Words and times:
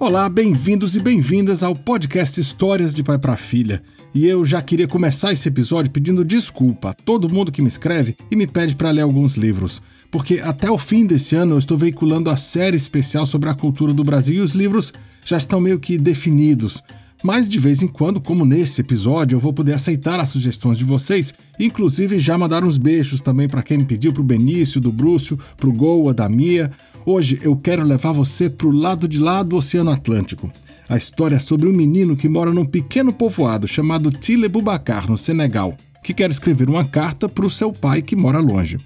Olá, 0.00 0.28
bem-vindos 0.28 0.94
e 0.94 1.00
bem-vindas 1.00 1.64
ao 1.64 1.74
podcast 1.74 2.38
Histórias 2.40 2.94
de 2.94 3.02
Pai 3.02 3.18
para 3.18 3.36
Filha. 3.36 3.82
E 4.14 4.28
eu 4.28 4.44
já 4.44 4.62
queria 4.62 4.86
começar 4.86 5.32
esse 5.32 5.48
episódio 5.48 5.90
pedindo 5.90 6.24
desculpa 6.24 6.90
a 6.90 6.92
todo 6.92 7.28
mundo 7.28 7.50
que 7.50 7.60
me 7.60 7.66
escreve 7.66 8.14
e 8.30 8.36
me 8.36 8.46
pede 8.46 8.76
para 8.76 8.92
ler 8.92 9.00
alguns 9.00 9.34
livros, 9.34 9.82
porque 10.08 10.38
até 10.38 10.70
o 10.70 10.78
fim 10.78 11.04
desse 11.04 11.34
ano 11.34 11.56
eu 11.56 11.58
estou 11.58 11.76
veiculando 11.76 12.30
a 12.30 12.36
série 12.36 12.76
especial 12.76 13.26
sobre 13.26 13.50
a 13.50 13.54
cultura 13.54 13.92
do 13.92 14.04
Brasil 14.04 14.36
e 14.36 14.40
os 14.40 14.52
livros 14.52 14.92
já 15.24 15.36
estão 15.36 15.60
meio 15.60 15.80
que 15.80 15.98
definidos. 15.98 16.80
Mas 17.22 17.48
de 17.48 17.58
vez 17.58 17.82
em 17.82 17.88
quando, 17.88 18.20
como 18.20 18.44
nesse 18.44 18.80
episódio, 18.80 19.34
eu 19.34 19.40
vou 19.40 19.52
poder 19.52 19.72
aceitar 19.72 20.20
as 20.20 20.28
sugestões 20.28 20.78
de 20.78 20.84
vocês, 20.84 21.34
inclusive 21.58 22.20
já 22.20 22.38
mandar 22.38 22.62
uns 22.62 22.78
beijos 22.78 23.20
também 23.20 23.48
para 23.48 23.62
quem 23.62 23.78
me 23.78 23.84
pediu, 23.84 24.12
pro 24.12 24.22
Benício, 24.22 24.80
do 24.80 24.92
Brúcio, 24.92 25.36
pro 25.56 25.72
Goa, 25.72 26.14
da 26.14 26.28
Mia. 26.28 26.70
Hoje 27.10 27.40
eu 27.42 27.56
quero 27.56 27.82
levar 27.84 28.12
você 28.12 28.50
pro 28.50 28.70
lado 28.70 29.08
de 29.08 29.18
lá 29.18 29.42
do 29.42 29.56
Oceano 29.56 29.90
Atlântico. 29.90 30.52
A 30.86 30.94
história 30.94 31.36
é 31.36 31.38
sobre 31.38 31.66
um 31.66 31.72
menino 31.72 32.14
que 32.14 32.28
mora 32.28 32.52
num 32.52 32.66
pequeno 32.66 33.14
povoado 33.14 33.66
chamado 33.66 34.10
Tile 34.10 34.46
Bubacar, 34.46 35.08
no 35.08 35.16
Senegal, 35.16 35.74
que 36.04 36.12
quer 36.12 36.28
escrever 36.28 36.68
uma 36.68 36.84
carta 36.84 37.26
para 37.26 37.46
o 37.46 37.50
seu 37.50 37.72
pai 37.72 38.02
que 38.02 38.14
mora 38.14 38.40
longe. 38.40 38.76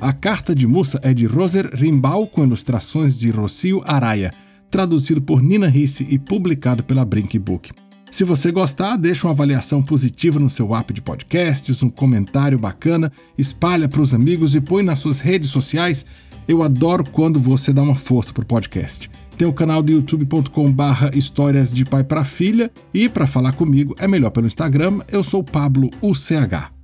A 0.00 0.12
carta 0.12 0.54
de 0.54 0.64
Mussa 0.64 1.00
é 1.02 1.12
de 1.12 1.26
Roser 1.26 1.68
Rimbal, 1.74 2.28
com 2.28 2.44
ilustrações 2.44 3.18
de 3.18 3.30
Rocio 3.30 3.82
Araya, 3.84 4.32
traduzido 4.70 5.20
por 5.20 5.42
Nina 5.42 5.66
Risse 5.66 6.06
e 6.08 6.20
publicado 6.20 6.84
pela 6.84 7.04
Brink 7.04 7.36
Book. 7.36 7.72
Se 8.10 8.24
você 8.24 8.50
gostar, 8.50 8.96
deixa 8.96 9.26
uma 9.26 9.32
avaliação 9.32 9.82
positiva 9.82 10.38
no 10.38 10.48
seu 10.48 10.74
app 10.74 10.92
de 10.92 11.02
podcasts, 11.02 11.82
um 11.82 11.90
comentário 11.90 12.58
bacana, 12.58 13.12
espalha 13.36 13.88
para 13.88 14.00
os 14.00 14.14
amigos 14.14 14.54
e 14.54 14.60
põe 14.60 14.82
nas 14.82 15.00
suas 15.00 15.20
redes 15.20 15.50
sociais. 15.50 16.06
Eu 16.48 16.62
adoro 16.62 17.04
quando 17.04 17.38
você 17.38 17.72
dá 17.72 17.82
uma 17.82 17.96
força 17.96 18.32
para 18.32 18.42
o 18.42 18.46
podcast. 18.46 19.10
Tem 19.36 19.46
o 19.46 19.52
canal 19.52 19.82
do 19.82 19.92
youtube.com 19.92 20.72
barra 20.72 21.10
histórias 21.14 21.72
de 21.72 21.84
pai 21.84 22.04
para 22.04 22.24
filha 22.24 22.70
e 22.94 23.08
para 23.08 23.26
falar 23.26 23.52
comigo 23.52 23.94
é 23.98 24.08
melhor 24.08 24.30
pelo 24.30 24.46
Instagram, 24.46 25.00
eu 25.08 25.22
sou 25.22 25.44
Pablo 25.44 25.90
UCH. 26.00 26.75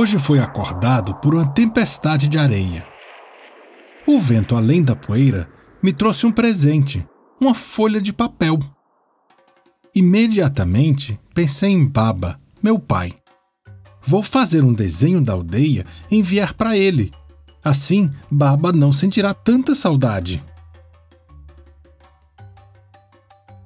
Hoje 0.00 0.16
foi 0.16 0.38
acordado 0.38 1.12
por 1.16 1.34
uma 1.34 1.44
tempestade 1.44 2.28
de 2.28 2.38
areia. 2.38 2.86
O 4.06 4.20
vento, 4.20 4.54
além 4.54 4.80
da 4.80 4.94
poeira, 4.94 5.50
me 5.82 5.92
trouxe 5.92 6.24
um 6.24 6.30
presente, 6.30 7.04
uma 7.40 7.52
folha 7.52 8.00
de 8.00 8.12
papel. 8.12 8.60
Imediatamente 9.92 11.18
pensei 11.34 11.70
em 11.70 11.84
Baba, 11.84 12.40
meu 12.62 12.78
pai. 12.78 13.12
Vou 14.00 14.22
fazer 14.22 14.62
um 14.62 14.72
desenho 14.72 15.20
da 15.20 15.32
aldeia 15.32 15.84
e 16.08 16.18
enviar 16.18 16.54
para 16.54 16.76
ele. 16.76 17.10
Assim, 17.64 18.08
Baba 18.30 18.70
não 18.70 18.92
sentirá 18.92 19.34
tanta 19.34 19.74
saudade. 19.74 20.40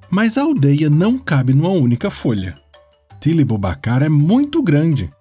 Mas 0.09 0.35
a 0.35 0.41
aldeia 0.41 0.89
não 0.89 1.19
cabe 1.19 1.53
numa 1.53 1.69
única 1.69 2.09
folha. 2.09 2.59
Tilibubacar 3.19 4.01
é 4.01 4.09
muito 4.09 4.63
grande 4.63 5.13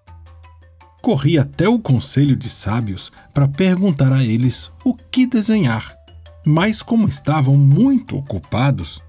corri 1.03 1.37
até 1.37 1.69
o 1.69 1.81
conselho 1.81 2.37
de 2.37 2.49
sábios 2.49 3.11
para 3.35 3.49
perguntar 3.49 4.13
a 4.13 4.23
eles 4.23 4.71
o 4.85 4.95
que 4.95 5.27
desenhar, 5.27 5.97
mas 6.47 6.81
como 6.81 7.09
estavam 7.09 7.57
muito 7.57 8.17
ocupados, 8.17 9.03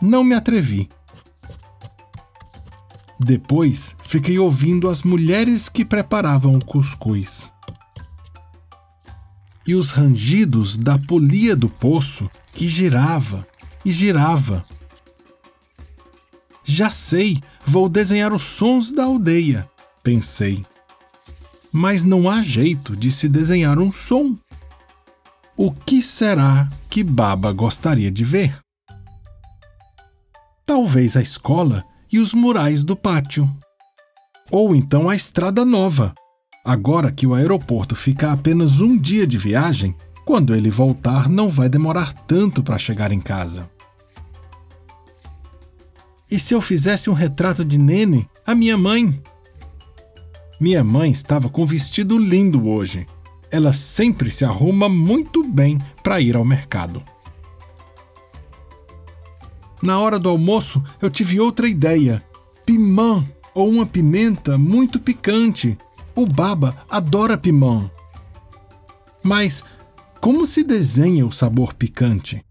não 0.00 0.22
me 0.22 0.34
atrevi. 0.34 0.90
Depois 3.18 3.96
fiquei 4.02 4.38
ouvindo 4.38 4.90
as 4.90 5.02
mulheres 5.02 5.70
que 5.70 5.84
preparavam 5.84 6.54
o 6.54 6.64
cuscuz. 6.64 7.50
E 9.66 9.74
os 9.74 9.90
rangidos 9.90 10.76
da 10.76 10.98
polia 10.98 11.56
do 11.56 11.68
poço 11.68 12.30
que 12.54 12.68
girava 12.68 13.46
e 13.84 13.90
girava. 13.90 14.64
Já 16.62 16.90
sei, 16.90 17.40
vou 17.66 17.88
desenhar 17.88 18.32
os 18.32 18.42
sons 18.42 18.92
da 18.92 19.04
aldeia, 19.04 19.68
pensei 20.02 20.64
mas 21.72 22.04
não 22.04 22.28
há 22.28 22.42
jeito 22.42 22.96
de 22.96 23.10
se 23.10 23.28
desenhar 23.28 23.78
um 23.78 23.92
som. 23.92 24.36
O 25.56 25.72
que 25.72 26.00
será 26.00 26.68
que 26.88 27.02
Baba 27.02 27.52
gostaria 27.52 28.10
de 28.10 28.24
ver? 28.24 28.58
Talvez 30.64 31.16
a 31.16 31.22
escola 31.22 31.84
e 32.12 32.18
os 32.18 32.32
murais 32.32 32.84
do 32.84 32.96
pátio. 32.96 33.48
Ou 34.50 34.74
então 34.74 35.08
a 35.08 35.16
estrada 35.16 35.64
nova. 35.64 36.14
Agora 36.64 37.10
que 37.10 37.26
o 37.26 37.34
aeroporto 37.34 37.96
fica 37.96 38.32
apenas 38.32 38.80
um 38.80 38.96
dia 38.96 39.26
de 39.26 39.38
viagem, 39.38 39.96
quando 40.24 40.54
ele 40.54 40.70
voltar 40.70 41.28
não 41.28 41.48
vai 41.48 41.68
demorar 41.68 42.12
tanto 42.12 42.62
para 42.62 42.78
chegar 42.78 43.12
em 43.12 43.20
casa. 43.20 43.68
E 46.30 46.38
se 46.38 46.52
eu 46.52 46.60
fizesse 46.60 47.08
um 47.08 47.14
retrato 47.14 47.64
de 47.64 47.78
Nene, 47.78 48.28
a 48.46 48.54
minha 48.54 48.76
mãe? 48.76 49.22
Minha 50.60 50.82
mãe 50.82 51.10
estava 51.10 51.48
com 51.48 51.64
vestido 51.64 52.18
lindo 52.18 52.68
hoje. 52.68 53.06
Ela 53.50 53.72
sempre 53.72 54.28
se 54.28 54.44
arruma 54.44 54.88
muito 54.88 55.44
bem 55.44 55.78
para 56.02 56.20
ir 56.20 56.34
ao 56.34 56.44
mercado. 56.44 57.02
Na 59.80 60.00
hora 60.00 60.18
do 60.18 60.28
almoço, 60.28 60.82
eu 61.00 61.08
tive 61.08 61.38
outra 61.38 61.68
ideia: 61.68 62.22
pimã 62.66 63.24
ou 63.54 63.68
uma 63.68 63.86
pimenta 63.86 64.58
muito 64.58 64.98
picante. 64.98 65.78
O 66.14 66.26
Baba 66.26 66.76
adora 66.90 67.38
pimã. 67.38 67.88
Mas 69.22 69.62
como 70.20 70.44
se 70.44 70.64
desenha 70.64 71.24
o 71.24 71.30
sabor 71.30 71.72
picante? 71.74 72.44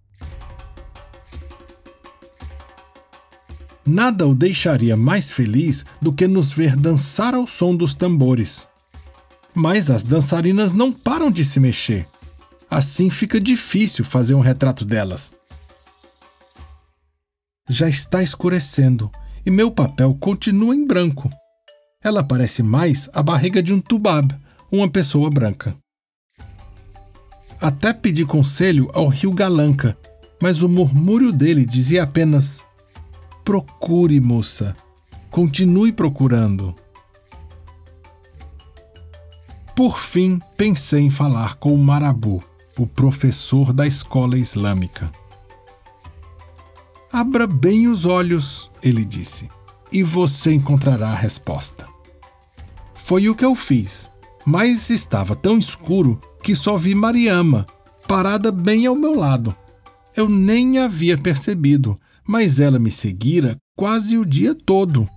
Nada 3.87 4.27
o 4.27 4.35
deixaria 4.35 4.97
mais 4.97 5.31
feliz 5.31 5.85
do 6.01 6.11
que 6.11 6.27
nos 6.27 6.51
ver 6.51 6.75
dançar 6.75 7.33
ao 7.33 7.47
som 7.47 7.73
dos 7.73 7.93
tambores. 7.93 8.67
Mas 9.55 9.89
as 9.89 10.03
dançarinas 10.03 10.73
não 10.73 10.91
param 10.91 11.31
de 11.31 11.45
se 11.45 11.57
mexer. 11.57 12.05
Assim 12.69 13.09
fica 13.09 13.39
difícil 13.39 14.03
fazer 14.03 14.35
um 14.35 14.41
retrato 14.41 14.83
delas. 14.83 15.33
Já 17.69 17.87
está 17.87 18.21
escurecendo 18.21 19.09
e 19.45 19.49
meu 19.49 19.71
papel 19.71 20.13
continua 20.15 20.75
em 20.75 20.85
branco. 20.85 21.31
Ela 22.03 22.21
parece 22.21 22.61
mais 22.61 23.09
a 23.13 23.23
barriga 23.23 23.63
de 23.63 23.73
um 23.73 23.79
tubab, 23.79 24.35
uma 24.69 24.89
pessoa 24.89 25.29
branca. 25.29 25.73
Até 27.59 27.93
pedi 27.93 28.25
conselho 28.25 28.89
ao 28.93 29.07
rio 29.07 29.31
Galanca, 29.31 29.97
mas 30.41 30.61
o 30.61 30.67
murmúrio 30.67 31.31
dele 31.31 31.65
dizia 31.65 32.03
apenas: 32.03 32.66
Procure, 33.47 34.19
moça. 34.19 34.75
Continue 35.31 35.93
procurando. 35.93 36.75
Por 39.73 39.97
fim, 39.97 40.41
pensei 40.57 40.99
em 40.99 41.09
falar 41.09 41.55
com 41.55 41.73
o 41.73 41.77
Marabu, 41.77 42.43
o 42.77 42.85
professor 42.85 43.71
da 43.71 43.87
escola 43.87 44.37
islâmica. 44.37 45.09
Abra 47.09 47.47
bem 47.47 47.87
os 47.87 48.05
olhos, 48.05 48.69
ele 48.83 49.05
disse, 49.05 49.47
e 49.93 50.03
você 50.03 50.51
encontrará 50.53 51.11
a 51.11 51.15
resposta. 51.15 51.87
Foi 52.95 53.29
o 53.29 53.35
que 53.35 53.45
eu 53.45 53.55
fiz, 53.55 54.11
mas 54.45 54.89
estava 54.89 55.37
tão 55.37 55.57
escuro 55.57 56.19
que 56.43 56.53
só 56.53 56.75
vi 56.75 56.93
Mariama, 56.93 57.65
parada 58.09 58.51
bem 58.51 58.85
ao 58.85 58.93
meu 58.93 59.15
lado. 59.15 59.55
Eu 60.13 60.27
nem 60.27 60.79
havia 60.79 61.17
percebido, 61.17 61.97
mas 62.27 62.59
ela 62.59 62.77
me 62.77 62.91
seguira 62.91 63.57
quase 63.75 64.17
o 64.17 64.25
dia 64.25 64.53
todo. 64.53 65.09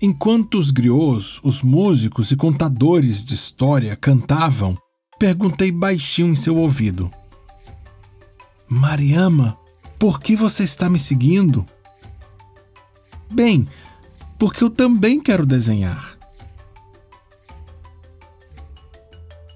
Enquanto 0.00 0.58
os 0.58 0.72
griots, 0.72 1.40
os 1.44 1.62
músicos 1.62 2.32
e 2.32 2.36
contadores 2.36 3.24
de 3.24 3.34
história 3.34 3.94
cantavam, 3.94 4.76
perguntei 5.16 5.70
baixinho 5.70 6.30
em 6.30 6.34
seu 6.34 6.56
ouvido: 6.56 7.08
Mariama, 8.68 9.56
por 10.00 10.20
que 10.20 10.34
você 10.34 10.64
está 10.64 10.90
me 10.90 10.98
seguindo? 10.98 11.64
Bem, 13.30 13.68
porque 14.36 14.64
eu 14.64 14.68
também 14.68 15.20
quero 15.20 15.46
desenhar. 15.46 16.18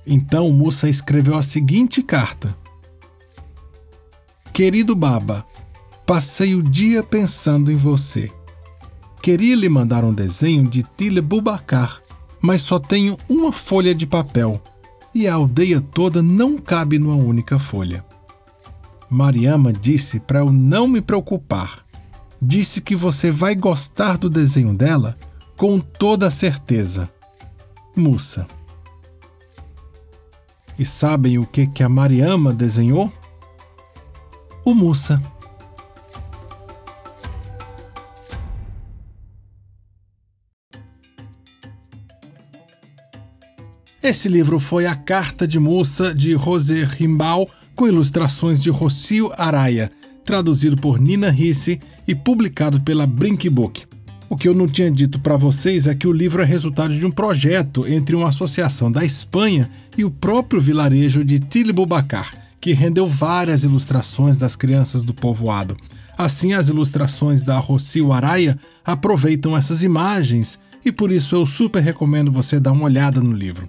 Então 0.07 0.53
Musa 0.53 0.89
escreveu 0.89 1.37
a 1.37 1.43
seguinte 1.43 2.01
carta: 2.05 2.57
Querido 4.53 4.95
Baba, 4.95 5.45
Passei 6.07 6.55
o 6.55 6.63
dia 6.63 7.03
pensando 7.03 7.71
em 7.73 7.75
você. 7.75 8.31
Queria 9.21 9.57
lhe 9.57 9.69
mandar 9.69 10.05
um 10.05 10.15
desenho 10.15 10.65
de 10.69 10.85
Tile 10.97 11.21
Bubacar, 11.21 12.01
mas 12.41 12.63
só 12.63 12.79
tenho 12.79 13.19
uma 13.29 13.51
folha 13.51 13.93
de 13.93 14.07
papel 14.07 14.63
e 15.13 15.27
a 15.27 15.35
aldeia 15.35 15.81
toda 15.81 16.23
não 16.23 16.59
cabe 16.59 16.97
numa 16.97 17.17
única 17.17 17.59
folha. 17.59 18.05
Mariama 19.11 19.73
disse 19.73 20.21
para 20.21 20.39
eu 20.39 20.53
não 20.53 20.87
me 20.87 21.01
preocupar. 21.01 21.85
Disse 22.41 22.81
que 22.81 22.95
você 22.95 23.33
vai 23.33 23.57
gostar 23.57 24.17
do 24.17 24.31
desenho 24.31 24.73
dela 24.73 25.19
com 25.57 25.81
toda 25.81 26.31
certeza. 26.31 27.11
Mussa. 27.97 28.47
E 30.79 30.85
sabem 30.85 31.37
o 31.37 31.47
que, 31.47 31.67
que 31.67 31.83
a 31.83 31.89
Mariama 31.89 32.53
desenhou? 32.53 33.13
O 34.65 34.73
Mussa. 34.73 35.21
Esse 44.03 44.29
livro 44.29 44.59
foi 44.59 44.87
A 44.87 44.95
Carta 44.95 45.49
de 45.49 45.59
Moça 45.59 46.15
de 46.15 46.33
José 46.33 46.85
Rimbal, 46.85 47.49
com 47.75 47.89
ilustrações 47.89 48.63
de 48.63 48.69
Rocio 48.69 49.33
Araia, 49.37 49.91
traduzido 50.25 50.77
por 50.77 51.01
Nina 51.01 51.31
Risse 51.31 51.81
e 52.07 52.15
publicado 52.15 52.81
pela 52.81 53.07
Brink 53.07 53.49
Book. 53.49 53.85
O 54.29 54.37
que 54.37 54.49
eu 54.49 54.55
não 54.55 54.69
tinha 54.69 54.91
dito 54.91 55.19
para 55.19 55.37
vocês 55.37 55.87
é 55.87 55.95
que 55.95 56.07
o 56.07 56.13
livro 56.13 56.43
é 56.43 56.45
resultado 56.45 56.93
de 56.95 57.07
um 57.07 57.11
projeto 57.11 57.87
entre 57.87 58.15
uma 58.15 58.29
associação 58.29 58.93
da 58.93 59.05
Espanha 59.05 59.71
e 59.97 60.05
o 60.05 60.11
próprio 60.11 60.61
vilarejo 60.61 61.25
de 61.25 61.39
Tilibubacar, 61.39 62.37
que 62.61 62.73
rendeu 62.73 63.07
várias 63.07 63.65
ilustrações 63.65 64.37
das 64.37 64.55
crianças 64.55 65.05
do 65.05 65.15
povoado. 65.15 65.77
Assim, 66.19 66.53
as 66.53 66.69
ilustrações 66.69 67.43
da 67.43 67.57
Rocio 67.59 68.13
Araia 68.13 68.59
aproveitam 68.85 69.57
essas 69.57 69.83
imagens 69.83 70.59
e 70.85 70.93
por 70.93 71.11
isso 71.11 71.35
eu 71.35 71.47
super 71.47 71.83
recomendo 71.83 72.31
você 72.31 72.61
dar 72.61 72.73
uma 72.73 72.85
olhada 72.85 73.21
no 73.21 73.33
livro. 73.33 73.69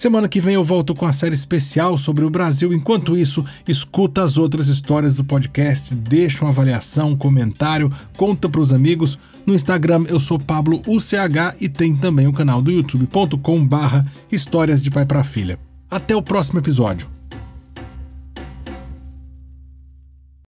Semana 0.00 0.30
que 0.30 0.40
vem 0.40 0.54
eu 0.54 0.64
volto 0.64 0.94
com 0.94 1.04
a 1.04 1.12
série 1.12 1.34
especial 1.34 1.98
sobre 1.98 2.24
o 2.24 2.30
Brasil. 2.30 2.72
Enquanto 2.72 3.18
isso, 3.18 3.44
escuta 3.68 4.22
as 4.22 4.38
outras 4.38 4.68
histórias 4.68 5.14
do 5.14 5.22
podcast, 5.22 5.94
deixa 5.94 6.42
uma 6.42 6.50
avaliação, 6.50 7.10
um 7.10 7.16
comentário, 7.16 7.92
conta 8.16 8.48
para 8.48 8.62
os 8.62 8.72
amigos. 8.72 9.18
No 9.44 9.54
Instagram 9.54 10.06
eu 10.08 10.18
sou 10.18 10.38
Pablo 10.38 10.80
UCH 10.86 11.54
e 11.60 11.68
tem 11.68 11.94
também 11.94 12.26
o 12.26 12.32
canal 12.32 12.62
do 12.62 12.70
youtube.com/barra 12.70 14.06
Histórias 14.32 14.82
de 14.82 14.90
Pai 14.90 15.04
para 15.04 15.22
Filha. 15.22 15.58
Até 15.90 16.16
o 16.16 16.22
próximo 16.22 16.60
episódio. 16.60 17.19